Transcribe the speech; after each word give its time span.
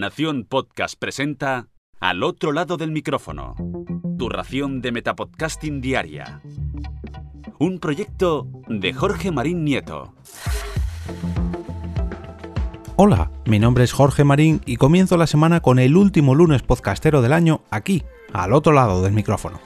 Nación 0.00 0.46
Podcast 0.48 0.94
presenta 0.98 1.68
Al 2.00 2.22
otro 2.22 2.52
lado 2.52 2.78
del 2.78 2.90
micrófono. 2.90 3.54
Tu 4.18 4.30
ración 4.30 4.80
de 4.80 4.92
Metapodcasting 4.92 5.82
Diaria. 5.82 6.40
Un 7.58 7.78
proyecto 7.80 8.48
de 8.66 8.94
Jorge 8.94 9.30
Marín 9.30 9.62
Nieto. 9.62 10.14
Hola, 12.96 13.30
mi 13.44 13.58
nombre 13.58 13.84
es 13.84 13.92
Jorge 13.92 14.24
Marín 14.24 14.62
y 14.64 14.76
comienzo 14.76 15.18
la 15.18 15.26
semana 15.26 15.60
con 15.60 15.78
el 15.78 15.94
último 15.94 16.34
lunes 16.34 16.62
podcastero 16.62 17.20
del 17.20 17.34
año 17.34 17.60
aquí, 17.70 18.02
al 18.32 18.54
otro 18.54 18.72
lado 18.72 19.02
del 19.02 19.12
micrófono. 19.12 19.60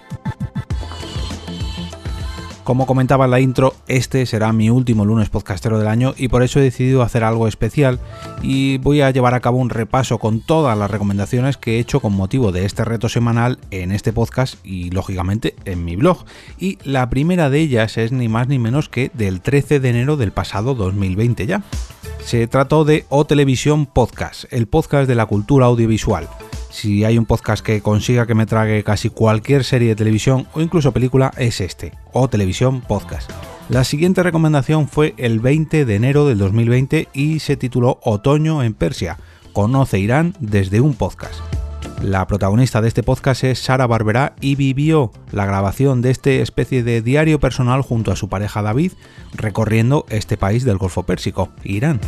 Como 2.65 2.87
comentaba 2.87 3.27
en 3.27 3.31
la 3.31 3.41
intro, 3.41 3.75
este 3.89 4.25
será 4.25 4.51
mi 4.55 4.71
último 4.71 5.05
lunes 5.05 5.29
podcastero 5.29 5.79
del 5.79 5.87
año 5.87 6.15
y 6.17 6.29
por 6.29 6.43
eso 6.43 6.59
he 6.59 6.63
decidido 6.63 7.03
hacer 7.03 7.23
algo 7.23 7.47
especial 7.47 8.01
y 8.43 8.79
voy 8.79 9.03
a 9.03 9.11
llevar 9.11 9.35
a 9.35 9.41
cabo 9.41 9.59
un 9.59 9.69
repaso 9.69 10.17
con 10.19 10.41
todas 10.41 10.77
las 10.79 10.91
recomendaciones 10.91 11.59
que 11.59 11.77
he 11.77 11.79
hecho 11.79 12.01
con 12.01 12.15
motivo 12.15 12.53
de 12.53 12.65
este 12.65 12.83
reto 12.87 13.11
semanal 13.11 13.59
en 13.71 13.93
este 13.93 14.15
podcast 14.15 14.65
y 14.65 14.91
lógicamente 14.91 15.55
en 15.67 15.85
mi 15.85 15.97
blog. 15.97 16.25
Y 16.59 16.79
la 16.85 17.11
primera 17.11 17.51
de 17.51 17.61
ellas 17.61 17.99
es 17.99 18.13
ni 18.13 18.29
más 18.29 18.49
ni 18.49 18.59
menos 18.59 18.89
que 18.89 19.11
del 19.13 19.43
13 19.43 19.79
de 19.79 19.91
enero 19.91 20.17
del 20.17 20.33
pasado 20.33 20.75
2020 20.75 21.47
ya. 21.47 21.63
Se 22.25 22.47
trató 22.47 22.87
de 22.87 23.05
O 23.11 23.27
Televisión 23.27 23.85
Podcast, 23.85 24.51
el 24.51 24.69
podcast 24.69 25.07
de 25.07 25.17
la 25.17 25.27
cultura 25.27 25.67
audiovisual. 25.67 26.31
Si 26.75 27.05
hay 27.05 27.19
un 27.19 27.25
podcast 27.25 27.65
que 27.65 27.81
consiga 27.81 28.27
que 28.27 28.35
me 28.35 28.47
trague 28.47 28.83
casi 28.83 29.09
cualquier 29.09 29.63
serie 29.63 29.91
de 29.91 29.95
televisión 29.95 30.49
o 30.55 30.61
incluso 30.61 30.91
película, 30.91 31.31
es 31.37 31.61
este, 31.61 31.93
o 32.13 32.29
Televisión 32.29 32.81
Podcast. 32.81 33.31
La 33.69 33.85
siguiente 33.85 34.25
recomendación 34.25 34.89
fue 34.89 35.15
el 35.17 35.39
20 35.39 35.85
de 35.85 35.95
enero 35.95 36.27
del 36.27 36.39
2020 36.39 37.11
y 37.15 37.39
se 37.39 37.57
tituló 37.57 38.01
Otoño 38.03 38.65
en 38.65 38.75
Persia. 38.75 39.19
Conoce 39.53 40.01
Irán 40.01 40.35
desde 40.41 40.81
un 40.81 40.95
podcast. 40.95 41.37
La 42.03 42.27
protagonista 42.27 42.83
de 42.83 42.89
este 42.89 43.05
podcast 43.05 43.45
es 43.45 43.61
Sara 43.61 43.87
Barberá 43.87 44.35
y 44.41 44.57
vivió 44.57 45.13
la 45.31 45.47
grabación 45.47 46.03
de 46.03 46.11
este 46.11 46.43
especie 46.43 46.83
de 46.83 47.03
diario 47.03 47.39
personal 47.39 47.83
junto 47.83 48.11
a 48.11 48.17
su 48.17 48.29
pareja 48.29 48.63
David 48.63 48.91
recorriendo 49.33 50.07
este 50.09 50.37
país 50.37 50.65
del 50.65 50.79
Golfo 50.79 51.05
Pérsico, 51.05 51.51
Irán. 51.63 52.01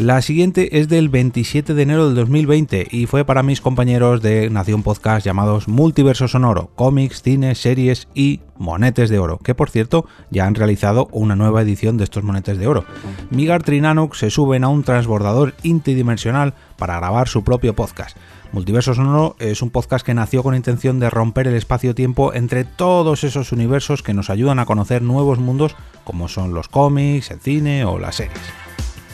La 0.00 0.22
siguiente 0.22 0.78
es 0.80 0.88
del 0.88 1.10
27 1.10 1.74
de 1.74 1.82
enero 1.82 2.06
del 2.06 2.14
2020 2.14 2.88
y 2.90 3.04
fue 3.04 3.26
para 3.26 3.42
mis 3.42 3.60
compañeros 3.60 4.22
de 4.22 4.48
Nación 4.48 4.82
Podcast 4.82 5.26
llamados 5.26 5.68
Multiverso 5.68 6.26
Sonoro, 6.26 6.70
cómics, 6.74 7.20
cine, 7.20 7.54
series 7.54 8.08
y 8.14 8.40
monetes 8.56 9.10
de 9.10 9.18
oro, 9.18 9.36
que 9.36 9.54
por 9.54 9.68
cierto 9.68 10.06
ya 10.30 10.46
han 10.46 10.54
realizado 10.54 11.08
una 11.12 11.36
nueva 11.36 11.60
edición 11.60 11.98
de 11.98 12.04
estos 12.04 12.24
monetes 12.24 12.56
de 12.56 12.66
oro. 12.66 12.86
Migar 13.28 13.62
Trinanux 13.62 14.16
se 14.16 14.30
suben 14.30 14.64
a 14.64 14.68
un 14.68 14.84
transbordador 14.84 15.52
interdimensional 15.64 16.54
para 16.78 16.96
grabar 16.96 17.28
su 17.28 17.44
propio 17.44 17.74
podcast. 17.74 18.16
Multiverso 18.52 18.94
Sonoro 18.94 19.36
es 19.38 19.60
un 19.60 19.68
podcast 19.68 20.06
que 20.06 20.14
nació 20.14 20.42
con 20.42 20.54
intención 20.54 20.98
de 20.98 21.10
romper 21.10 21.46
el 21.46 21.56
espacio-tiempo 21.56 22.32
entre 22.32 22.64
todos 22.64 23.22
esos 23.22 23.52
universos 23.52 24.02
que 24.02 24.14
nos 24.14 24.30
ayudan 24.30 24.60
a 24.60 24.64
conocer 24.64 25.02
nuevos 25.02 25.38
mundos 25.38 25.76
como 26.04 26.28
son 26.28 26.54
los 26.54 26.68
cómics, 26.68 27.30
el 27.30 27.40
cine 27.40 27.84
o 27.84 27.98
las 27.98 28.14
series 28.14 28.69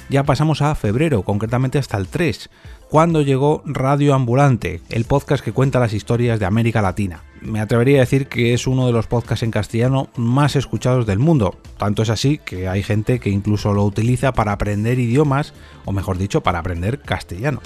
ya 0.08 0.24
pasamos 0.24 0.62
a 0.62 0.74
febrero, 0.74 1.22
concretamente 1.22 1.78
hasta 1.78 1.96
el 1.96 2.08
3, 2.08 2.50
cuando 2.88 3.22
llegó 3.22 3.62
Radio 3.64 4.14
Ambulante, 4.14 4.80
el 4.88 5.04
podcast 5.04 5.44
que 5.44 5.52
cuenta 5.52 5.80
las 5.80 5.92
historias 5.92 6.38
de 6.38 6.46
América 6.46 6.82
Latina. 6.82 7.22
Me 7.46 7.60
atrevería 7.60 7.98
a 7.98 8.00
decir 8.00 8.26
que 8.26 8.54
es 8.54 8.66
uno 8.66 8.86
de 8.86 8.92
los 8.92 9.06
podcasts 9.06 9.44
en 9.44 9.52
castellano 9.52 10.08
más 10.16 10.56
escuchados 10.56 11.06
del 11.06 11.20
mundo. 11.20 11.54
Tanto 11.78 12.02
es 12.02 12.10
así 12.10 12.38
que 12.44 12.66
hay 12.66 12.82
gente 12.82 13.20
que 13.20 13.30
incluso 13.30 13.72
lo 13.72 13.84
utiliza 13.84 14.32
para 14.32 14.50
aprender 14.50 14.98
idiomas, 14.98 15.54
o 15.84 15.92
mejor 15.92 16.18
dicho, 16.18 16.42
para 16.42 16.58
aprender 16.58 16.98
castellano. 16.98 17.60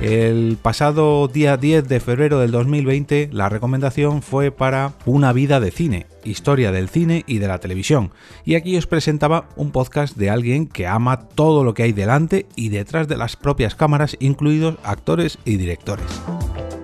El 0.00 0.56
pasado 0.60 1.28
día 1.28 1.58
10 1.58 1.86
de 1.86 2.00
febrero 2.00 2.40
del 2.40 2.52
2020 2.52 3.28
la 3.32 3.50
recomendación 3.50 4.22
fue 4.22 4.50
para 4.50 4.94
Una 5.04 5.34
vida 5.34 5.60
de 5.60 5.70
cine, 5.70 6.06
historia 6.24 6.72
del 6.72 6.88
cine 6.88 7.22
y 7.26 7.36
de 7.38 7.48
la 7.48 7.58
televisión. 7.58 8.12
Y 8.46 8.54
aquí 8.54 8.78
os 8.78 8.86
presentaba 8.86 9.44
un 9.56 9.72
podcast 9.72 10.16
de 10.16 10.30
alguien 10.30 10.66
que 10.66 10.86
ama 10.86 11.28
todo 11.28 11.64
lo 11.64 11.74
que 11.74 11.82
hay 11.82 11.92
delante 11.92 12.46
y 12.56 12.70
detrás 12.70 13.08
de 13.08 13.18
las 13.18 13.36
propias 13.36 13.74
cámaras, 13.74 14.16
incluidos 14.20 14.76
actores 14.82 15.38
y 15.44 15.58
directores. 15.58 16.06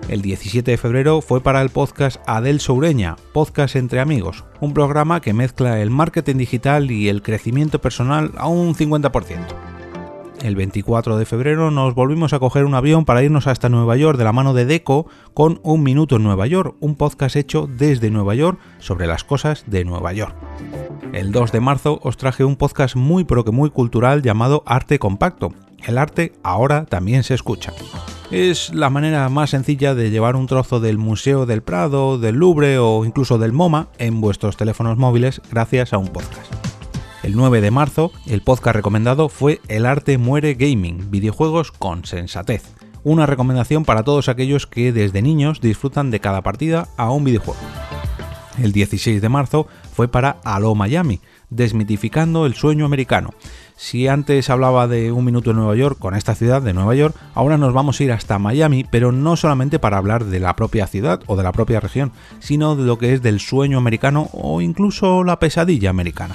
El 0.09 0.23
17 0.23 0.71
de 0.71 0.77
febrero 0.77 1.21
fue 1.21 1.41
para 1.41 1.61
el 1.61 1.69
podcast 1.69 2.19
Adel 2.25 2.59
Soureña, 2.59 3.15
Podcast 3.31 3.75
entre 3.75 3.99
Amigos, 3.99 4.43
un 4.59 4.73
programa 4.73 5.21
que 5.21 5.33
mezcla 5.33 5.79
el 5.79 5.91
marketing 5.91 6.37
digital 6.37 6.89
y 6.89 7.09
el 7.09 7.21
crecimiento 7.21 7.79
personal 7.79 8.31
a 8.37 8.47
un 8.47 8.73
50% 8.73 9.68
el 10.43 10.55
24 10.55 11.17
de 11.17 11.25
febrero 11.25 11.71
nos 11.71 11.95
volvimos 11.95 12.33
a 12.33 12.39
coger 12.39 12.65
un 12.65 12.75
avión 12.75 13.05
para 13.05 13.23
irnos 13.23 13.47
hasta 13.47 13.69
Nueva 13.69 13.97
York 13.97 14.17
de 14.17 14.23
la 14.23 14.33
mano 14.33 14.53
de 14.53 14.65
Deco 14.65 15.07
con 15.33 15.59
Un 15.63 15.83
Minuto 15.83 16.15
en 16.15 16.23
Nueva 16.23 16.47
York, 16.47 16.75
un 16.79 16.95
podcast 16.95 17.35
hecho 17.35 17.67
desde 17.67 18.11
Nueva 18.11 18.35
York 18.35 18.59
sobre 18.79 19.07
las 19.07 19.23
cosas 19.23 19.63
de 19.67 19.85
Nueva 19.85 20.13
York. 20.13 20.35
El 21.13 21.31
2 21.31 21.51
de 21.51 21.59
marzo 21.59 21.99
os 22.03 22.17
traje 22.17 22.43
un 22.43 22.55
podcast 22.55 22.95
muy 22.95 23.23
pero 23.23 23.43
que 23.43 23.51
muy 23.51 23.69
cultural 23.69 24.21
llamado 24.21 24.63
Arte 24.65 24.99
Compacto. 24.99 25.53
El 25.83 25.97
arte 25.97 26.33
ahora 26.43 26.85
también 26.85 27.23
se 27.23 27.33
escucha. 27.33 27.73
Es 28.31 28.73
la 28.73 28.89
manera 28.89 29.27
más 29.29 29.49
sencilla 29.49 29.95
de 29.95 30.11
llevar 30.11 30.35
un 30.35 30.45
trozo 30.45 30.79
del 30.79 30.97
Museo 30.97 31.45
del 31.45 31.63
Prado, 31.63 32.19
del 32.19 32.35
Louvre 32.35 32.77
o 32.77 33.03
incluso 33.05 33.37
del 33.39 33.53
MoMA 33.53 33.87
en 33.97 34.21
vuestros 34.21 34.55
teléfonos 34.55 34.97
móviles 34.97 35.41
gracias 35.49 35.93
a 35.93 35.97
un 35.97 36.09
podcast. 36.09 36.58
El 37.29 37.35
9 37.35 37.61
de 37.61 37.69
marzo, 37.69 38.11
el 38.25 38.41
podcast 38.41 38.75
recomendado 38.75 39.29
fue 39.29 39.61
El 39.67 39.85
arte 39.85 40.17
muere 40.17 40.55
gaming, 40.55 41.11
videojuegos 41.11 41.71
con 41.71 42.03
sensatez. 42.03 42.63
Una 43.03 43.27
recomendación 43.27 43.85
para 43.85 44.01
todos 44.01 44.29
aquellos 44.29 44.65
que 44.65 44.91
desde 44.91 45.21
niños 45.21 45.61
disfrutan 45.61 46.09
de 46.09 46.21
cada 46.21 46.41
partida 46.41 46.87
a 46.97 47.11
un 47.11 47.23
videojuego. 47.23 47.59
El 48.57 48.71
16 48.71 49.21
de 49.21 49.29
marzo 49.29 49.67
fue 49.93 50.07
para 50.07 50.37
Aló 50.43 50.73
Miami, 50.73 51.21
desmitificando 51.51 52.47
el 52.47 52.55
sueño 52.55 52.83
americano. 52.83 53.29
Si 53.75 54.07
antes 54.07 54.49
hablaba 54.49 54.87
de 54.87 55.11
un 55.11 55.23
minuto 55.23 55.51
en 55.51 55.57
Nueva 55.57 55.75
York 55.75 55.99
con 55.99 56.15
esta 56.15 56.33
ciudad 56.33 56.63
de 56.63 56.73
Nueva 56.73 56.95
York, 56.95 57.15
ahora 57.35 57.59
nos 57.59 57.75
vamos 57.75 57.99
a 57.99 58.03
ir 58.05 58.11
hasta 58.11 58.39
Miami, 58.39 58.87
pero 58.89 59.11
no 59.11 59.35
solamente 59.35 59.77
para 59.77 59.99
hablar 59.99 60.25
de 60.25 60.39
la 60.39 60.55
propia 60.55 60.87
ciudad 60.87 61.21
o 61.27 61.35
de 61.35 61.43
la 61.43 61.51
propia 61.51 61.79
región, 61.79 62.11
sino 62.39 62.75
de 62.75 62.85
lo 62.85 62.97
que 62.97 63.13
es 63.13 63.21
del 63.21 63.39
sueño 63.39 63.77
americano 63.77 64.29
o 64.33 64.61
incluso 64.61 65.23
la 65.23 65.37
pesadilla 65.37 65.91
americana. 65.91 66.33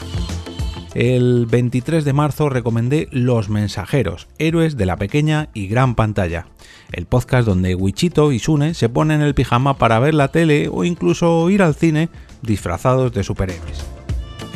El 0.95 1.47
23 1.47 2.05
de 2.05 2.13
marzo 2.13 2.49
recomendé 2.49 3.09
Los 3.11 3.49
Mensajeros, 3.49 4.29
héroes 4.39 4.77
de 4.77 4.87
la 4.87 4.97
pequeña 4.97 5.49
y 5.53 5.67
gran 5.67 5.97
pantalla, 5.97 6.47
el 6.93 7.07
podcast 7.07 7.49
donde 7.49 7.75
Wichito 7.75 8.31
y 8.31 8.39
Sune 8.39 8.75
se 8.75 8.89
ponen 8.89 9.21
el 9.21 9.35
pijama 9.35 9.77
para 9.77 9.99
ver 9.99 10.15
la 10.15 10.29
tele 10.29 10.69
o 10.71 10.85
incluso 10.85 11.51
ir 11.51 11.65
al 11.65 11.75
cine 11.75 12.11
disfrazados 12.43 13.13
de 13.13 13.25
superhéroes. 13.25 13.94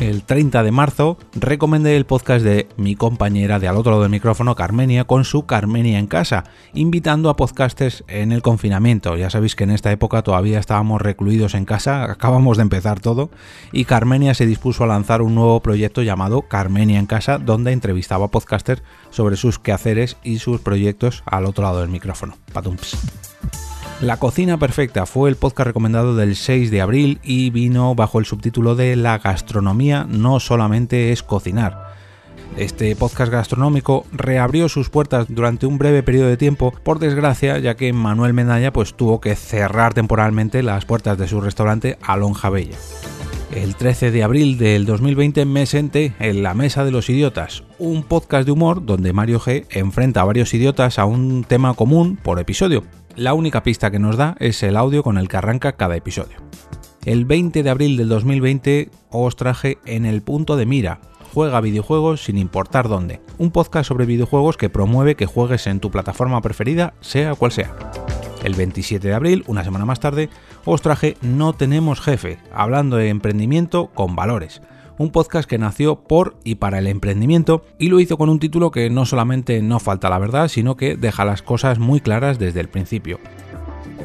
El 0.01 0.23
30 0.23 0.63
de 0.63 0.71
marzo 0.71 1.19
recomendé 1.35 1.97
el 1.97 2.07
podcast 2.07 2.45
de 2.45 2.69
mi 2.77 2.95
compañera 2.95 3.59
de 3.59 3.67
al 3.67 3.77
otro 3.77 3.91
lado 3.91 4.03
del 4.03 4.13
micrófono, 4.13 4.55
Carmenia, 4.55 5.05
con 5.05 5.25
su 5.25 5.45
Carmenia 5.45 5.99
en 5.99 6.07
casa, 6.07 6.45
invitando 6.73 7.31
a 7.31 7.37
podcasters 7.37 8.05
en 8.07 8.31
el 8.31 8.41
confinamiento. 8.41 9.17
Ya 9.17 9.29
sabéis 9.29 9.57
que 9.57 9.65
en 9.65 9.73
esta 9.73 9.91
época 9.91 10.23
todavía 10.23 10.61
estábamos 10.61 11.03
recluidos 11.03 11.55
en 11.55 11.65
casa, 11.65 12.05
acabamos 12.13 12.59
de 12.59 12.63
empezar 12.63 13.01
todo, 13.01 13.31
y 13.73 13.87
Carmenia 13.87 14.35
se 14.35 14.47
dispuso 14.47 14.85
a 14.85 14.87
lanzar 14.87 15.21
un 15.21 15.35
nuevo 15.35 15.61
proyecto 15.63 16.03
llamado 16.03 16.43
Carmenia 16.43 17.01
en 17.01 17.07
casa, 17.07 17.39
donde 17.39 17.73
entrevistaba 17.73 18.27
a 18.27 18.31
podcasters 18.31 18.85
sobre 19.11 19.37
sus 19.37 19.59
quehaceres 19.59 20.17
y 20.23 20.39
sus 20.39 20.61
proyectos 20.61 21.25
al 21.27 21.45
otro 21.45 21.65
lado 21.65 21.81
del 21.81 21.89
micrófono. 21.89 22.37
Patumps. 22.53 22.97
La 24.01 24.17
cocina 24.17 24.59
perfecta 24.59 25.07
fue 25.07 25.29
el 25.29 25.35
podcast 25.35 25.67
recomendado 25.67 26.15
del 26.15 26.37
6 26.37 26.71
de 26.71 26.81
abril 26.81 27.19
y 27.25 27.51
vino 27.51 27.97
bajo 27.97 28.21
el 28.21 28.27
subtítulo 28.27 28.77
de 28.77 28.95
La 28.95 29.19
gastronomía 29.19 30.07
no 30.09 30.39
solamente 30.39 31.11
es 31.11 31.25
cocinar. 31.25 31.95
Este 32.57 32.95
podcast 32.95 33.33
gastronómico 33.33 34.07
reabrió 34.13 34.69
sus 34.69 34.89
puertas 34.89 35.27
durante 35.29 35.67
un 35.67 35.79
breve 35.79 36.05
periodo 36.05 36.29
de 36.29 36.37
tiempo, 36.37 36.73
por 36.85 37.01
desgracia, 37.01 37.59
ya 37.59 37.75
que 37.75 37.93
Manuel 37.93 38.35
Medalla 38.35 38.73
pues, 38.73 38.95
tuvo 38.95 39.21
que 39.21 39.35
cerrar 39.35 39.95
temporalmente 39.95 40.63
las 40.63 40.85
puertas 40.85 41.19
de 41.19 41.27
su 41.27 41.41
restaurante 41.41 41.99
Alonja 42.01 42.51
Bella. 42.51 42.79
El 43.53 43.75
13 43.75 44.13
de 44.13 44.23
abril 44.23 44.59
del 44.59 44.87
2020 44.87 45.45
me 45.45 45.67
senté 45.67 46.15
en 46.21 46.45
La 46.45 46.55
Mesa 46.55 46.85
de 46.85 46.93
los 46.93 47.11
Idiotas, 47.11 47.65
un 47.81 48.05
podcast 48.05 48.47
de 48.47 48.53
humor 48.53 48.87
donde 48.87 49.13
Mario 49.13 49.41
G 49.41 49.67
enfrenta 49.71 50.21
a 50.21 50.25
varios 50.25 50.55
idiotas 50.55 51.01
a 51.01 51.05
un 51.05 51.43
tema 51.43 51.75
común 51.75 52.17
por 52.23 52.39
episodio. 52.39 52.85
La 53.19 53.35
única 53.35 53.65
pista 53.65 53.91
que 53.91 53.99
nos 53.99 54.17
da 54.17 54.37
es 54.39 54.63
el 54.63 54.77
audio 54.77 55.03
con 55.03 55.19
el 55.19 55.27
que 55.27 55.39
arranca 55.39 55.73
cada 55.73 55.97
episodio. 55.97 56.37
El 57.05 57.25
20 57.25 57.65
de 57.65 57.71
abril 57.71 57.97
del 57.97 58.09
2020 58.09 58.91
os 59.11 59.35
traje 59.35 59.79
En 59.87 60.07
el 60.07 60.23
punto 60.23 60.57
de 60.57 60.67
mira, 60.67 61.01
Juega 61.35 61.61
videojuegos 61.61 62.23
sin 62.23 62.39
importar 62.39 62.89
dónde. 62.89 63.21
Un 63.37 63.51
podcast 63.51 63.89
sobre 63.89 64.07
videojuegos 64.07 64.57
que 64.57 64.71
promueve 64.71 65.17
que 65.17 65.27
juegues 65.27 65.67
en 65.67 65.81
tu 65.81 65.91
plataforma 65.91 66.41
preferida, 66.43 66.95
sea 67.01 67.35
cual 67.35 67.51
sea. 67.51 67.75
El 68.45 68.55
27 68.55 69.09
de 69.09 69.15
abril, 69.15 69.43
una 69.49 69.65
semana 69.65 69.85
más 69.85 69.99
tarde, 69.99 70.31
os 70.65 70.81
traje 70.81 71.17
No 71.21 71.55
tenemos 71.55 72.01
jefe, 72.01 72.39
hablando 72.53 72.99
de 72.99 73.09
emprendimiento 73.09 73.89
con 73.95 74.15
valores 74.15 74.63
un 74.99 75.11
podcast 75.11 75.49
que 75.49 75.59
nació 75.59 75.97
por 75.97 76.37
y 76.45 76.57
para 76.57 76.79
el 76.79 76.87
emprendimiento 76.87 77.65
y 77.79 77.89
lo 77.89 78.01
hizo 78.01 78.19
con 78.19 78.29
un 78.29 78.39
título 78.39 78.71
que 78.71 78.91
no 78.91 79.07
solamente 79.07 79.63
no 79.63 79.79
falta 79.79 80.11
la 80.11 80.19
verdad, 80.19 80.49
sino 80.49 80.77
que 80.77 80.97
deja 80.97 81.25
las 81.25 81.43
cosas 81.43 81.79
muy 81.79 82.01
claras 82.01 82.39
desde 82.39 82.61
el 82.61 82.69
principio. 82.69 83.19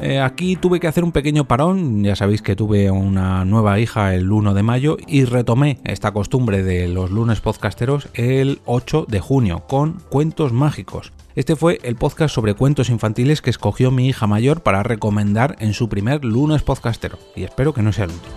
Eh, 0.00 0.20
aquí 0.20 0.56
tuve 0.56 0.80
que 0.80 0.88
hacer 0.88 1.04
un 1.04 1.12
pequeño 1.12 1.46
parón, 1.46 2.02
ya 2.04 2.16
sabéis 2.16 2.42
que 2.42 2.56
tuve 2.56 2.90
una 2.90 3.44
nueva 3.44 3.78
hija 3.78 4.14
el 4.14 4.30
1 4.30 4.52
de 4.52 4.62
mayo 4.62 4.96
y 5.06 5.24
retomé 5.24 5.78
esta 5.84 6.12
costumbre 6.12 6.62
de 6.62 6.88
los 6.88 7.10
lunes 7.10 7.40
podcasteros 7.40 8.08
el 8.14 8.60
8 8.66 9.06
de 9.08 9.20
junio 9.20 9.64
con 9.66 10.00
Cuentos 10.10 10.52
Mágicos. 10.52 11.12
Este 11.36 11.56
fue 11.56 11.80
el 11.82 11.96
podcast 11.96 12.32
sobre 12.32 12.54
cuentos 12.54 12.90
infantiles 12.90 13.42
que 13.42 13.50
escogió 13.50 13.90
mi 13.90 14.06
hija 14.06 14.28
mayor 14.28 14.62
para 14.62 14.84
recomendar 14.84 15.56
en 15.58 15.74
su 15.74 15.88
primer 15.88 16.24
lunes 16.24 16.62
podcastero 16.62 17.18
y 17.34 17.42
espero 17.42 17.74
que 17.74 17.82
no 17.82 17.92
sea 17.92 18.04
el 18.04 18.12
último. 18.12 18.34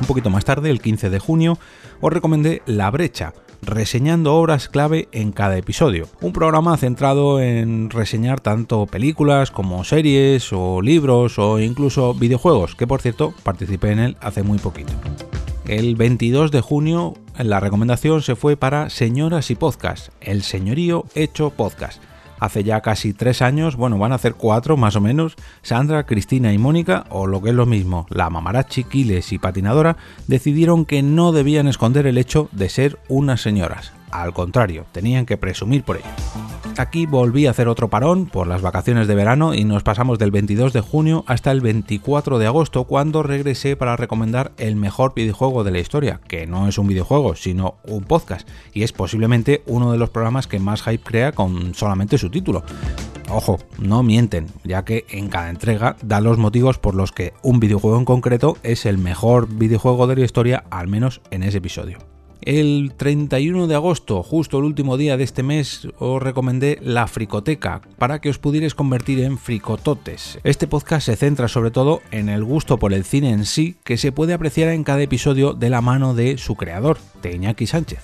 Un 0.00 0.06
poquito 0.06 0.30
más 0.30 0.46
tarde, 0.46 0.70
el 0.70 0.80
15 0.80 1.10
de 1.10 1.18
junio, 1.18 1.58
os 2.00 2.10
recomendé 2.10 2.62
La 2.64 2.90
Brecha, 2.90 3.34
reseñando 3.60 4.36
obras 4.36 4.70
clave 4.70 5.08
en 5.12 5.32
cada 5.32 5.58
episodio. 5.58 6.08
Un 6.22 6.32
programa 6.32 6.78
centrado 6.78 7.42
en 7.42 7.90
reseñar 7.90 8.40
tanto 8.40 8.86
películas 8.86 9.50
como 9.50 9.84
series 9.84 10.50
o 10.54 10.80
libros 10.80 11.38
o 11.38 11.60
incluso 11.60 12.14
videojuegos, 12.14 12.74
que 12.74 12.86
por 12.86 13.02
cierto 13.02 13.34
participé 13.42 13.90
en 13.90 13.98
él 13.98 14.16
hace 14.22 14.42
muy 14.42 14.58
poquito. 14.58 14.94
El 15.66 15.94
22 15.96 16.52
de 16.52 16.62
junio 16.62 17.16
la 17.38 17.60
recomendación 17.60 18.22
se 18.22 18.36
fue 18.36 18.56
para 18.56 18.90
Señoras 18.90 19.50
y 19.50 19.54
Podcast, 19.54 20.08
el 20.20 20.42
señorío 20.42 21.04
hecho 21.14 21.50
podcast 21.50 22.02
hace 22.40 22.64
ya 22.64 22.80
casi 22.80 23.12
tres 23.12 23.42
años, 23.42 23.76
bueno, 23.76 23.98
van 23.98 24.12
a 24.12 24.16
hacer 24.16 24.34
cuatro 24.34 24.76
más 24.76 24.96
o 24.96 25.00
menos, 25.00 25.36
Sandra, 25.62 26.06
Cristina 26.06 26.52
y 26.52 26.58
Mónica, 26.58 27.04
o 27.10 27.26
lo 27.26 27.42
que 27.42 27.50
es 27.50 27.54
lo 27.54 27.66
mismo, 27.66 28.06
la 28.10 28.30
mamarachi, 28.30 28.84
Quiles 28.84 29.32
y 29.32 29.38
patinadora, 29.38 29.96
decidieron 30.26 30.84
que 30.84 31.02
no 31.02 31.32
debían 31.32 31.68
esconder 31.68 32.06
el 32.06 32.18
hecho 32.18 32.48
de 32.52 32.68
ser 32.68 32.98
unas 33.08 33.40
señoras. 33.40 33.92
Al 34.10 34.32
contrario, 34.32 34.86
tenían 34.92 35.26
que 35.26 35.36
presumir 35.36 35.82
por 35.82 35.96
ello. 35.96 36.47
Aquí 36.78 37.06
volví 37.06 37.46
a 37.46 37.50
hacer 37.50 37.66
otro 37.66 37.90
parón 37.90 38.26
por 38.26 38.46
las 38.46 38.62
vacaciones 38.62 39.08
de 39.08 39.16
verano 39.16 39.52
y 39.52 39.64
nos 39.64 39.82
pasamos 39.82 40.16
del 40.16 40.30
22 40.30 40.72
de 40.72 40.80
junio 40.80 41.24
hasta 41.26 41.50
el 41.50 41.60
24 41.60 42.38
de 42.38 42.46
agosto 42.46 42.84
cuando 42.84 43.24
regresé 43.24 43.74
para 43.74 43.96
recomendar 43.96 44.52
el 44.58 44.76
mejor 44.76 45.12
videojuego 45.12 45.64
de 45.64 45.72
la 45.72 45.80
historia, 45.80 46.20
que 46.28 46.46
no 46.46 46.68
es 46.68 46.78
un 46.78 46.86
videojuego, 46.86 47.34
sino 47.34 47.78
un 47.82 48.04
podcast, 48.04 48.48
y 48.72 48.84
es 48.84 48.92
posiblemente 48.92 49.64
uno 49.66 49.90
de 49.90 49.98
los 49.98 50.10
programas 50.10 50.46
que 50.46 50.60
más 50.60 50.82
hype 50.82 51.02
crea 51.02 51.32
con 51.32 51.74
solamente 51.74 52.16
su 52.16 52.30
título. 52.30 52.62
Ojo, 53.28 53.58
no 53.80 54.04
mienten, 54.04 54.46
ya 54.62 54.84
que 54.84 55.04
en 55.10 55.30
cada 55.30 55.50
entrega 55.50 55.96
da 56.04 56.20
los 56.20 56.38
motivos 56.38 56.78
por 56.78 56.94
los 56.94 57.10
que 57.10 57.32
un 57.42 57.58
videojuego 57.58 57.98
en 57.98 58.04
concreto 58.04 58.56
es 58.62 58.86
el 58.86 58.98
mejor 58.98 59.48
videojuego 59.48 60.06
de 60.06 60.14
la 60.14 60.24
historia, 60.24 60.62
al 60.70 60.86
menos 60.86 61.22
en 61.32 61.42
ese 61.42 61.58
episodio. 61.58 61.98
El 62.42 62.92
31 62.96 63.66
de 63.66 63.74
agosto, 63.74 64.22
justo 64.22 64.58
el 64.58 64.64
último 64.64 64.96
día 64.96 65.16
de 65.16 65.24
este 65.24 65.42
mes, 65.42 65.88
os 65.98 66.22
recomendé 66.22 66.78
La 66.82 67.06
Fricoteca 67.06 67.82
para 67.98 68.20
que 68.20 68.30
os 68.30 68.38
pudierais 68.38 68.74
convertir 68.74 69.20
en 69.20 69.38
fricototes. 69.38 70.38
Este 70.44 70.66
podcast 70.66 71.06
se 71.06 71.16
centra 71.16 71.48
sobre 71.48 71.70
todo 71.70 72.00
en 72.10 72.28
el 72.28 72.44
gusto 72.44 72.78
por 72.78 72.92
el 72.92 73.04
cine 73.04 73.30
en 73.30 73.44
sí 73.44 73.76
que 73.84 73.96
se 73.96 74.12
puede 74.12 74.34
apreciar 74.34 74.68
en 74.68 74.84
cada 74.84 75.02
episodio 75.02 75.52
de 75.52 75.70
la 75.70 75.80
mano 75.80 76.14
de 76.14 76.38
su 76.38 76.54
creador, 76.54 76.98
Teñaki 77.20 77.66
Sánchez 77.66 78.00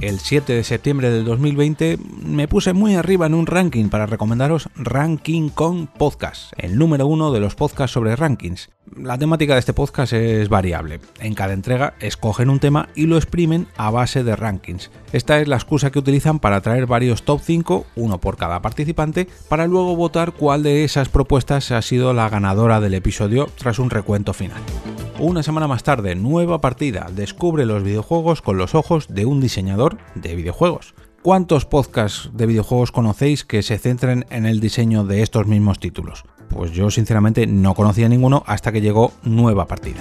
el 0.00 0.20
7 0.20 0.52
de 0.52 0.64
septiembre 0.64 1.10
del 1.10 1.24
2020 1.24 1.98
me 2.22 2.48
puse 2.48 2.72
muy 2.72 2.94
arriba 2.94 3.26
en 3.26 3.34
un 3.34 3.46
ranking 3.46 3.88
para 3.88 4.06
recomendaros 4.06 4.68
Ranking 4.76 5.48
con 5.48 5.86
Podcast, 5.86 6.52
el 6.56 6.78
número 6.78 7.06
uno 7.06 7.32
de 7.32 7.40
los 7.40 7.54
podcasts 7.54 7.94
sobre 7.94 8.16
rankings. 8.16 8.70
La 8.96 9.18
temática 9.18 9.54
de 9.54 9.60
este 9.60 9.72
podcast 9.72 10.12
es 10.12 10.48
variable. 10.48 11.00
En 11.20 11.34
cada 11.34 11.52
entrega 11.52 11.94
escogen 12.00 12.50
un 12.50 12.58
tema 12.58 12.88
y 12.94 13.06
lo 13.06 13.16
exprimen 13.16 13.66
a 13.76 13.90
base 13.90 14.24
de 14.24 14.36
rankings. 14.36 14.90
Esta 15.12 15.40
es 15.40 15.48
la 15.48 15.56
excusa 15.56 15.90
que 15.90 15.98
utilizan 15.98 16.38
para 16.38 16.60
traer 16.60 16.86
varios 16.86 17.22
top 17.22 17.40
5, 17.42 17.86
uno 17.96 18.20
por 18.20 18.36
cada 18.36 18.62
participante, 18.62 19.28
para 19.48 19.66
luego 19.66 19.96
votar 19.96 20.32
cuál 20.32 20.62
de 20.62 20.84
esas 20.84 21.08
propuestas 21.08 21.70
ha 21.70 21.82
sido 21.82 22.12
la 22.12 22.28
ganadora 22.28 22.80
del 22.80 22.94
episodio 22.94 23.48
tras 23.56 23.78
un 23.78 23.90
recuento 23.90 24.32
final. 24.32 24.60
Una 25.18 25.42
semana 25.42 25.66
más 25.66 25.82
tarde, 25.82 26.14
nueva 26.14 26.60
partida, 26.60 27.08
descubre 27.12 27.66
los 27.66 27.82
videojuegos 27.82 28.42
con 28.42 28.56
los 28.56 28.74
ojos 28.74 29.08
de 29.08 29.26
un 29.26 29.40
diseñador 29.40 29.98
de 30.14 30.36
videojuegos. 30.36 30.94
¿Cuántos 31.22 31.66
podcasts 31.66 32.30
de 32.32 32.46
videojuegos 32.46 32.92
conocéis 32.92 33.44
que 33.44 33.62
se 33.62 33.78
centren 33.78 34.26
en 34.30 34.46
el 34.46 34.60
diseño 34.60 35.04
de 35.04 35.22
estos 35.22 35.46
mismos 35.46 35.80
títulos? 35.80 36.24
Pues 36.48 36.72
yo 36.72 36.90
sinceramente 36.90 37.46
no 37.46 37.74
conocía 37.74 38.08
ninguno 38.08 38.42
hasta 38.46 38.72
que 38.72 38.80
llegó 38.80 39.12
nueva 39.22 39.66
partida. 39.66 40.00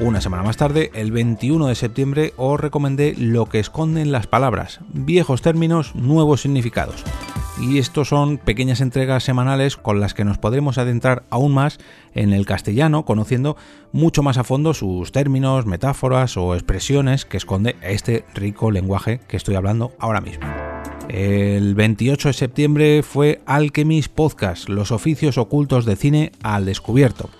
Una 0.00 0.20
semana 0.20 0.42
más 0.42 0.56
tarde, 0.56 0.90
el 0.94 1.10
21 1.10 1.68
de 1.68 1.74
septiembre, 1.74 2.34
os 2.36 2.60
recomendé 2.60 3.14
Lo 3.16 3.46
que 3.46 3.60
esconden 3.60 4.12
las 4.12 4.26
palabras, 4.26 4.80
viejos 4.92 5.40
términos, 5.40 5.94
nuevos 5.94 6.42
significados 6.42 7.02
y 7.58 7.78
estos 7.78 8.08
son 8.08 8.38
pequeñas 8.38 8.80
entregas 8.80 9.24
semanales 9.24 9.76
con 9.76 10.00
las 10.00 10.14
que 10.14 10.24
nos 10.24 10.38
podremos 10.38 10.78
adentrar 10.78 11.24
aún 11.30 11.54
más 11.54 11.78
en 12.14 12.32
el 12.32 12.46
castellano, 12.46 13.04
conociendo 13.04 13.56
mucho 13.92 14.22
más 14.22 14.38
a 14.38 14.44
fondo 14.44 14.74
sus 14.74 15.12
términos, 15.12 15.66
metáforas 15.66 16.36
o 16.36 16.54
expresiones 16.54 17.24
que 17.24 17.36
esconde 17.36 17.76
este 17.82 18.24
rico 18.34 18.70
lenguaje 18.70 19.20
que 19.28 19.36
estoy 19.36 19.54
hablando 19.54 19.92
ahora 19.98 20.20
mismo. 20.20 20.46
El 21.08 21.74
28 21.74 22.28
de 22.28 22.34
septiembre 22.34 23.02
fue 23.02 23.40
Alchemist 23.46 24.12
Podcast, 24.12 24.68
los 24.68 24.90
oficios 24.90 25.38
ocultos 25.38 25.84
de 25.84 25.96
cine 25.96 26.32
al 26.42 26.64
descubierto. 26.64 27.30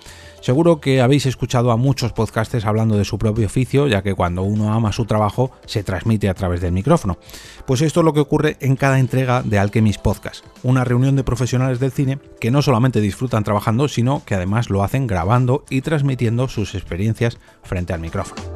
Seguro 0.41 0.81
que 0.81 1.01
habéis 1.01 1.27
escuchado 1.27 1.73
a 1.73 1.77
muchos 1.77 2.13
podcasters 2.13 2.67
hablando 2.67 2.97
de 2.97 3.05
su 3.05 3.19
propio 3.19 3.47
oficio, 3.47 3.89
ya 3.89 4.03
que 4.03 4.15
cuando 4.15 4.43
uno 4.45 4.73
ama 4.73 4.93
su 4.93 5.05
trabajo 5.05 5.51
se 5.67 5.83
transmite 5.83 6.29
a 6.29 6.35
través 6.35 6.61
del 6.61 6.71
micrófono. 6.71 7.19
Pues 7.67 7.81
esto 7.81 8.01
es 8.01 8.05
lo 8.05 8.13
que 8.13 8.21
ocurre 8.21 8.57
en 8.61 8.77
cada 8.77 9.01
entrega 9.01 9.43
de 9.43 9.59
Alchemist 9.59 10.01
Podcast, 10.01 10.45
una 10.63 10.85
reunión 10.85 11.17
de 11.17 11.25
profesionales 11.25 11.81
del 11.81 11.91
cine 11.91 12.21
que 12.41 12.53
no 12.53 12.63
solamente 12.63 13.01
disfrutan 13.01 13.43
trabajando, 13.43 13.89
sino 13.89 14.23
que 14.25 14.37
además 14.37 14.71
lo 14.71 14.85
hacen 14.85 15.09
grabando 15.09 15.65
y 15.69 15.81
transmitiendo 15.81 16.47
sus 16.47 16.77
experiencias 16.77 17.39
frente 17.65 17.93
al 17.93 18.01
micrófono. 18.01 18.56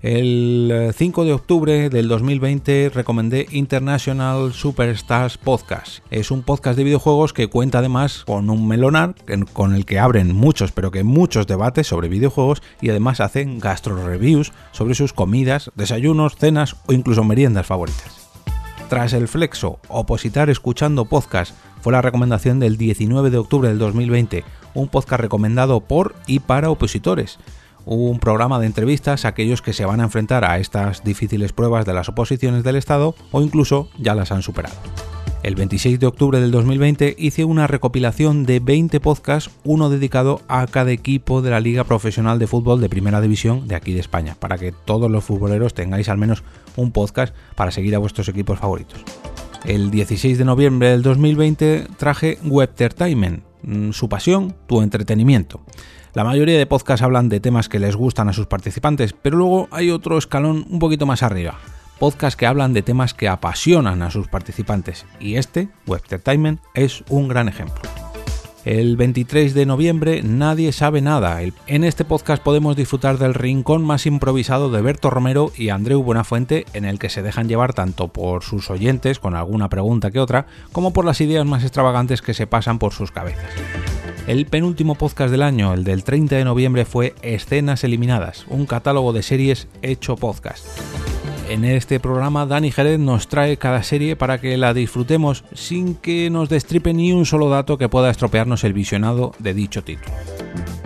El 0.00 0.92
5 0.94 1.22
eh, 1.22 1.26
de 1.26 1.32
octubre 1.32 1.90
del 1.90 2.06
2020 2.06 2.92
recomendé 2.94 3.48
International 3.50 4.52
Superstars 4.52 5.38
Podcast. 5.38 6.04
Es 6.12 6.30
un 6.30 6.44
podcast 6.44 6.78
de 6.78 6.84
videojuegos 6.84 7.32
que 7.32 7.48
cuenta 7.48 7.78
además 7.78 8.22
con 8.24 8.48
un 8.48 8.68
melonar 8.68 9.16
con 9.52 9.74
el 9.74 9.86
que 9.86 9.98
abren 9.98 10.32
muchos, 10.36 10.70
pero 10.70 10.92
que 10.92 11.02
muchos 11.02 11.48
debates 11.48 11.88
sobre 11.88 12.08
videojuegos 12.08 12.62
y 12.80 12.90
además 12.90 13.18
hacen 13.18 13.58
gastro 13.58 14.06
reviews 14.06 14.52
sobre 14.70 14.94
sus 14.94 15.12
comidas, 15.12 15.72
desayunos, 15.74 16.36
cenas 16.36 16.76
o 16.86 16.92
incluso 16.92 17.24
meriendas 17.24 17.66
favoritas. 17.66 18.28
Tras 18.88 19.12
el 19.14 19.26
flexo, 19.26 19.80
opositar 19.88 20.48
escuchando 20.48 21.06
podcast 21.06 21.56
fue 21.80 21.92
la 21.92 22.02
recomendación 22.02 22.60
del 22.60 22.76
19 22.76 23.30
de 23.30 23.38
octubre 23.38 23.68
del 23.68 23.78
2020, 23.80 24.44
un 24.74 24.86
podcast 24.86 25.22
recomendado 25.22 25.80
por 25.80 26.14
y 26.28 26.38
para 26.38 26.70
opositores 26.70 27.40
un 27.84 28.18
programa 28.18 28.58
de 28.58 28.66
entrevistas 28.66 29.24
a 29.24 29.28
aquellos 29.28 29.62
que 29.62 29.72
se 29.72 29.84
van 29.84 30.00
a 30.00 30.04
enfrentar 30.04 30.44
a 30.44 30.58
estas 30.58 31.04
difíciles 31.04 31.52
pruebas 31.52 31.86
de 31.86 31.94
las 31.94 32.08
oposiciones 32.08 32.64
del 32.64 32.76
Estado 32.76 33.14
o 33.32 33.40
incluso 33.40 33.88
ya 33.98 34.14
las 34.14 34.32
han 34.32 34.42
superado. 34.42 34.76
El 35.44 35.54
26 35.54 36.00
de 36.00 36.06
octubre 36.06 36.40
del 36.40 36.50
2020 36.50 37.14
hice 37.16 37.44
una 37.44 37.68
recopilación 37.68 38.44
de 38.44 38.58
20 38.58 38.98
podcasts, 38.98 39.50
uno 39.62 39.88
dedicado 39.88 40.42
a 40.48 40.66
cada 40.66 40.90
equipo 40.90 41.42
de 41.42 41.50
la 41.50 41.60
Liga 41.60 41.84
Profesional 41.84 42.40
de 42.40 42.48
Fútbol 42.48 42.80
de 42.80 42.88
Primera 42.88 43.20
División 43.20 43.68
de 43.68 43.76
aquí 43.76 43.94
de 43.94 44.00
España, 44.00 44.36
para 44.38 44.58
que 44.58 44.72
todos 44.72 45.08
los 45.08 45.24
futboleros 45.24 45.74
tengáis 45.74 46.08
al 46.08 46.18
menos 46.18 46.42
un 46.74 46.90
podcast 46.90 47.34
para 47.54 47.70
seguir 47.70 47.94
a 47.94 47.98
vuestros 47.98 48.28
equipos 48.28 48.58
favoritos. 48.58 49.04
El 49.64 49.90
16 49.90 50.38
de 50.38 50.44
noviembre 50.44 50.90
del 50.90 51.02
2020 51.02 51.86
traje 51.96 52.38
Webtertainment, 52.44 53.44
su 53.92 54.08
pasión, 54.08 54.56
tu 54.66 54.82
entretenimiento. 54.82 55.60
La 56.14 56.24
mayoría 56.24 56.58
de 56.58 56.66
podcasts 56.66 57.02
hablan 57.02 57.28
de 57.28 57.40
temas 57.40 57.68
que 57.68 57.78
les 57.78 57.94
gustan 57.94 58.28
a 58.28 58.32
sus 58.32 58.46
participantes, 58.46 59.12
pero 59.12 59.36
luego 59.36 59.68
hay 59.70 59.90
otro 59.90 60.18
escalón 60.18 60.66
un 60.68 60.78
poquito 60.78 61.06
más 61.06 61.22
arriba. 61.22 61.58
Podcasts 61.98 62.36
que 62.36 62.46
hablan 62.46 62.72
de 62.72 62.82
temas 62.82 63.14
que 63.14 63.28
apasionan 63.28 64.02
a 64.02 64.10
sus 64.10 64.28
participantes, 64.28 65.04
y 65.20 65.36
este, 65.36 65.68
Webtertainment, 65.86 66.60
es 66.74 67.04
un 67.08 67.28
gran 67.28 67.48
ejemplo. 67.48 67.82
El 68.68 68.98
23 68.98 69.54
de 69.54 69.64
noviembre 69.64 70.22
Nadie 70.22 70.72
sabe 70.72 71.00
nada. 71.00 71.40
En 71.66 71.84
este 71.84 72.04
podcast 72.04 72.42
podemos 72.42 72.76
disfrutar 72.76 73.16
del 73.16 73.32
rincón 73.32 73.82
más 73.82 74.04
improvisado 74.04 74.70
de 74.70 74.82
Berto 74.82 75.08
Romero 75.08 75.50
y 75.56 75.70
Andreu 75.70 76.02
Buenafuente, 76.02 76.66
en 76.74 76.84
el 76.84 76.98
que 76.98 77.08
se 77.08 77.22
dejan 77.22 77.48
llevar 77.48 77.72
tanto 77.72 78.08
por 78.08 78.42
sus 78.42 78.68
oyentes, 78.68 79.20
con 79.20 79.34
alguna 79.34 79.70
pregunta 79.70 80.10
que 80.10 80.20
otra, 80.20 80.48
como 80.70 80.92
por 80.92 81.06
las 81.06 81.22
ideas 81.22 81.46
más 81.46 81.62
extravagantes 81.62 82.20
que 82.20 82.34
se 82.34 82.46
pasan 82.46 82.78
por 82.78 82.92
sus 82.92 83.10
cabezas. 83.10 83.50
El 84.26 84.44
penúltimo 84.44 84.96
podcast 84.96 85.30
del 85.30 85.44
año, 85.44 85.72
el 85.72 85.82
del 85.82 86.04
30 86.04 86.36
de 86.36 86.44
noviembre, 86.44 86.84
fue 86.84 87.14
Escenas 87.22 87.84
Eliminadas, 87.84 88.44
un 88.50 88.66
catálogo 88.66 89.14
de 89.14 89.22
series 89.22 89.66
hecho 89.80 90.16
podcast. 90.16 90.66
En 91.48 91.64
este 91.64 91.98
programa 91.98 92.44
Dani 92.44 92.70
Jerez 92.70 92.98
nos 92.98 93.26
trae 93.26 93.56
cada 93.56 93.82
serie 93.82 94.16
para 94.16 94.38
que 94.38 94.58
la 94.58 94.74
disfrutemos 94.74 95.44
sin 95.54 95.94
que 95.94 96.28
nos 96.28 96.50
destripe 96.50 96.92
ni 96.92 97.12
un 97.12 97.24
solo 97.24 97.48
dato 97.48 97.78
que 97.78 97.88
pueda 97.88 98.10
estropearnos 98.10 98.64
el 98.64 98.74
visionado 98.74 99.32
de 99.38 99.54
dicho 99.54 99.82
título. 99.82 100.14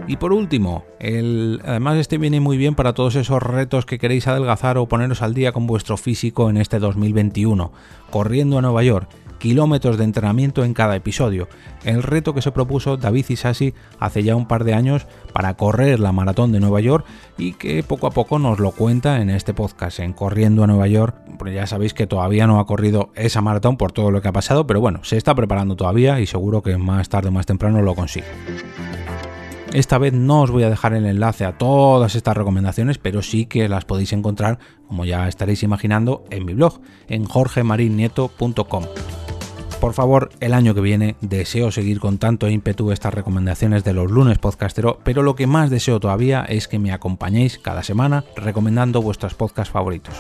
Y 0.07 0.19
por 0.19 0.33
último, 0.33 0.85
además 1.01 1.99
este 1.99 2.17
viene 2.17 2.39
muy 2.39 2.57
bien 2.59 2.77
para 2.77 2.93
todos 2.93 3.17
esos 3.17 3.43
retos 3.43 3.87
que 3.87 3.99
queréis 3.99 4.29
adelgazar 4.29 4.79
o 4.79 4.87
poneros 4.87 5.21
al 5.21 5.35
día 5.35 5.51
con 5.51 5.67
vuestro 5.67 5.97
físico 5.97 6.49
en 6.49 6.57
este 6.57 6.79
2021, 6.79 7.73
corriendo 8.11 8.57
a 8.57 8.63
Nueva 8.63 8.85
York, 8.85 9.09
kilómetros 9.43 9.99
de 9.99 10.05
entrenamiento 10.05 10.63
en 10.63 10.73
cada 10.73 10.95
episodio, 10.95 11.49
el 11.83 12.05
reto 12.05 12.33
que 12.33 12.43
se 12.43 12.53
propuso 12.53 12.97
David 12.97 13.27
Isasi 13.29 13.75
hace 13.99 14.23
ya 14.23 14.37
un 14.37 14.47
par 14.47 14.63
de 14.63 14.73
años 14.73 15.09
para 15.33 15.55
correr 15.55 15.99
la 15.99 16.13
maratón 16.13 16.53
de 16.53 16.61
Nueva 16.61 16.81
York 16.81 17.05
y 17.37 17.55
que 17.55 17.83
poco 17.83 18.07
a 18.07 18.13
poco 18.13 18.39
nos 18.39 18.61
lo 18.61 18.71
cuenta 18.71 19.21
en 19.21 19.31
este 19.31 19.53
podcast, 19.53 19.99
en 19.99 20.13
Corriendo 20.13 20.63
a 20.63 20.69
Nueva 20.69 20.87
York, 20.87 21.17
porque 21.39 21.55
ya 21.55 21.67
sabéis 21.67 21.93
que 21.93 22.07
todavía 22.07 22.47
no 22.47 22.61
ha 22.61 22.67
corrido 22.67 23.11
esa 23.17 23.41
maratón 23.41 23.77
por 23.77 23.91
todo 23.91 24.13
lo 24.13 24.23
que 24.23 24.29
ha 24.29 24.33
pasado, 24.33 24.65
pero 24.65 24.81
bueno, 24.81 25.03
se 25.03 25.17
está 25.17 25.35
preparando 25.35 25.75
todavía 25.75 26.21
y 26.21 26.27
seguro 26.27 26.63
que 26.63 26.77
más 26.77 27.09
tarde 27.09 27.31
o 27.31 27.33
más 27.33 27.47
temprano 27.47 27.83
lo 27.83 27.97
consigue. 27.97 28.29
Esta 29.73 29.99
vez 29.99 30.13
no 30.13 30.43
os 30.43 30.53
voy 30.53 30.63
a 30.63 30.71
dejar 30.71 30.95
el 30.95 31.05
enlace 31.05 31.45
a 31.45 31.59
todas 31.59 32.15
estas 32.15 32.37
recomendaciones, 32.37 32.99
pero 32.99 33.23
sí 33.23 33.47
que 33.47 33.69
las 33.69 33.87
podéis 33.87 34.13
encontrar, 34.13 34.61
como 34.87 35.05
ya 35.05 35.27
estaréis 35.27 35.65
imaginando, 35.65 36.23
en 36.31 36.47
mi 36.47 36.55
blog, 36.55 36.81
en 37.09 37.25
jorgemarinieto.com. 37.25 38.85
Por 39.83 39.95
favor, 39.95 40.31
el 40.39 40.55
año 40.55 40.77
que 40.77 40.81
viene 40.81 41.17
deseo 41.23 41.73
seguir 41.73 41.99
con 41.99 42.19
tanto 42.19 42.49
ímpetu 42.49 42.93
estas 42.93 43.13
recomendaciones 43.13 43.83
de 43.83 43.93
los 43.93 44.13
lunes 44.13 44.39
podcastero, 44.39 45.01
pero 45.03 45.25
lo 45.25 45.35
que 45.35 45.49
más 45.49 45.71
deseo 45.71 45.99
todavía 45.99 46.45
es 46.45 46.69
que 46.69 46.79
me 46.79 46.93
acompañéis 46.93 47.59
cada 47.59 47.83
semana 47.83 48.25
recomendando 48.37 49.03
vuestros 49.03 49.35
podcasts 49.35 49.73
favoritos. 49.73 50.15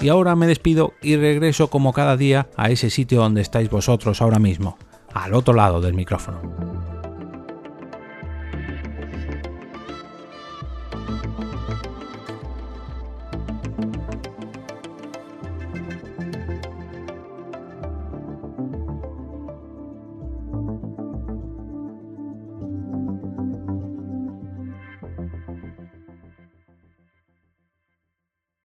Y 0.00 0.08
ahora 0.08 0.34
me 0.34 0.48
despido 0.48 0.94
y 1.00 1.14
regreso 1.14 1.70
como 1.70 1.92
cada 1.92 2.16
día 2.16 2.48
a 2.56 2.70
ese 2.70 2.90
sitio 2.90 3.20
donde 3.20 3.42
estáis 3.42 3.70
vosotros 3.70 4.20
ahora 4.20 4.40
mismo, 4.40 4.76
al 5.14 5.34
otro 5.34 5.54
lado 5.54 5.80
del 5.80 5.94
micrófono. 5.94 6.91